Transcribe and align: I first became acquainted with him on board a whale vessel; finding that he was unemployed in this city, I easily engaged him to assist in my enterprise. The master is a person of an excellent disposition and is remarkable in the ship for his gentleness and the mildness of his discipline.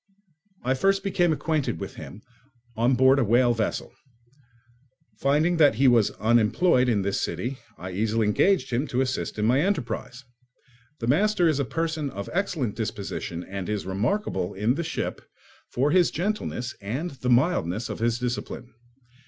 I 0.63 0.73
first 0.73 1.03
became 1.03 1.31
acquainted 1.31 1.79
with 1.79 1.93
him 1.93 2.23
on 2.75 2.95
board 2.95 3.19
a 3.19 3.23
whale 3.23 3.53
vessel; 3.53 3.93
finding 5.19 5.57
that 5.57 5.75
he 5.75 5.87
was 5.87 6.09
unemployed 6.19 6.89
in 6.89 7.03
this 7.03 7.21
city, 7.21 7.59
I 7.77 7.91
easily 7.91 8.25
engaged 8.25 8.71
him 8.73 8.87
to 8.87 9.01
assist 9.01 9.37
in 9.37 9.45
my 9.45 9.61
enterprise. 9.61 10.23
The 11.01 11.05
master 11.07 11.47
is 11.47 11.59
a 11.59 11.65
person 11.65 12.09
of 12.09 12.29
an 12.29 12.33
excellent 12.35 12.75
disposition 12.75 13.43
and 13.43 13.69
is 13.69 13.85
remarkable 13.85 14.55
in 14.55 14.73
the 14.73 14.83
ship 14.83 15.21
for 15.69 15.91
his 15.91 16.09
gentleness 16.09 16.73
and 16.81 17.11
the 17.11 17.29
mildness 17.29 17.87
of 17.87 17.99
his 17.99 18.17
discipline. 18.17 18.73